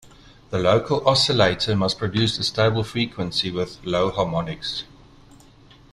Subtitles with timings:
[0.49, 4.83] The local oscillator must produce a stable frequency with low harmonics.